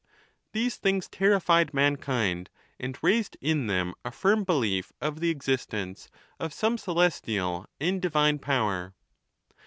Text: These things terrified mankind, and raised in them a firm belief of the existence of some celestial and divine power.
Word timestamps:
These 0.53 0.77
things 0.77 1.07
terrified 1.07 1.75
mankind, 1.75 2.49
and 2.79 2.97
raised 3.03 3.37
in 3.39 3.67
them 3.67 3.93
a 4.03 4.09
firm 4.11 4.43
belief 4.43 4.91
of 4.99 5.19
the 5.19 5.29
existence 5.29 6.09
of 6.39 6.55
some 6.55 6.79
celestial 6.79 7.67
and 7.79 8.01
divine 8.01 8.39
power. 8.39 8.95